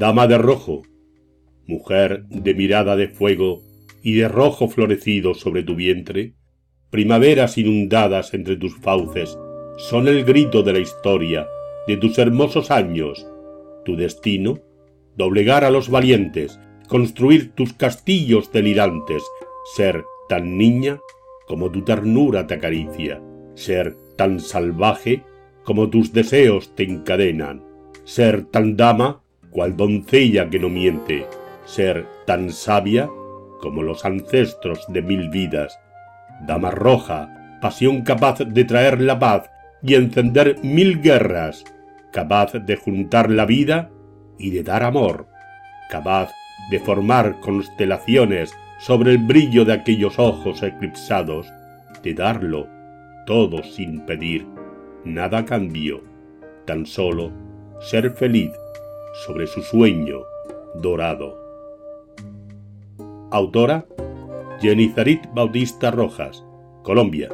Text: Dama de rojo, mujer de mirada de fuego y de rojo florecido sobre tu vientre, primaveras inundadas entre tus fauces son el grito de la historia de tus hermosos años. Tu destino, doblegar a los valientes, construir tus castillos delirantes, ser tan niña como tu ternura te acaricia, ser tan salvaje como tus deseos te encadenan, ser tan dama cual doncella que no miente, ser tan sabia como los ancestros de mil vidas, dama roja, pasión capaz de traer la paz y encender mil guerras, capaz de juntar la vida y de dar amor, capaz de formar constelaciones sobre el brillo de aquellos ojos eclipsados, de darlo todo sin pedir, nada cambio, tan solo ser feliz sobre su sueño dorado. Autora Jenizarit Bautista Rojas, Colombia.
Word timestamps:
Dama 0.00 0.26
de 0.26 0.38
rojo, 0.38 0.80
mujer 1.66 2.24
de 2.30 2.54
mirada 2.54 2.96
de 2.96 3.08
fuego 3.08 3.60
y 4.02 4.14
de 4.14 4.28
rojo 4.28 4.66
florecido 4.66 5.34
sobre 5.34 5.62
tu 5.62 5.74
vientre, 5.74 6.32
primaveras 6.88 7.58
inundadas 7.58 8.32
entre 8.32 8.56
tus 8.56 8.74
fauces 8.78 9.38
son 9.76 10.08
el 10.08 10.24
grito 10.24 10.62
de 10.62 10.72
la 10.72 10.78
historia 10.78 11.46
de 11.86 11.98
tus 11.98 12.16
hermosos 12.16 12.70
años. 12.70 13.26
Tu 13.84 13.94
destino, 13.94 14.60
doblegar 15.18 15.64
a 15.64 15.70
los 15.70 15.90
valientes, 15.90 16.58
construir 16.88 17.50
tus 17.50 17.74
castillos 17.74 18.50
delirantes, 18.52 19.22
ser 19.74 20.06
tan 20.30 20.56
niña 20.56 20.98
como 21.46 21.70
tu 21.70 21.82
ternura 21.82 22.46
te 22.46 22.54
acaricia, 22.54 23.20
ser 23.52 23.94
tan 24.16 24.40
salvaje 24.40 25.24
como 25.62 25.90
tus 25.90 26.14
deseos 26.14 26.74
te 26.74 26.84
encadenan, 26.84 27.62
ser 28.04 28.46
tan 28.46 28.78
dama 28.78 29.24
cual 29.50 29.76
doncella 29.76 30.48
que 30.48 30.58
no 30.58 30.68
miente, 30.68 31.26
ser 31.64 32.06
tan 32.26 32.50
sabia 32.50 33.08
como 33.60 33.82
los 33.82 34.04
ancestros 34.04 34.84
de 34.88 35.02
mil 35.02 35.28
vidas, 35.28 35.78
dama 36.46 36.70
roja, 36.70 37.58
pasión 37.60 38.02
capaz 38.02 38.38
de 38.38 38.64
traer 38.64 39.00
la 39.00 39.18
paz 39.18 39.50
y 39.82 39.94
encender 39.94 40.56
mil 40.62 41.00
guerras, 41.00 41.64
capaz 42.12 42.52
de 42.52 42.76
juntar 42.76 43.30
la 43.30 43.44
vida 43.44 43.90
y 44.38 44.50
de 44.50 44.62
dar 44.62 44.82
amor, 44.82 45.28
capaz 45.90 46.30
de 46.70 46.80
formar 46.80 47.40
constelaciones 47.40 48.52
sobre 48.78 49.12
el 49.12 49.18
brillo 49.18 49.64
de 49.64 49.74
aquellos 49.74 50.18
ojos 50.18 50.62
eclipsados, 50.62 51.52
de 52.02 52.14
darlo 52.14 52.66
todo 53.26 53.62
sin 53.62 54.00
pedir, 54.06 54.46
nada 55.04 55.44
cambio, 55.44 56.02
tan 56.64 56.86
solo 56.86 57.30
ser 57.80 58.10
feliz 58.12 58.50
sobre 59.12 59.46
su 59.46 59.62
sueño 59.62 60.22
dorado. 60.74 61.36
Autora 63.30 63.86
Jenizarit 64.60 65.26
Bautista 65.34 65.90
Rojas, 65.90 66.44
Colombia. 66.82 67.30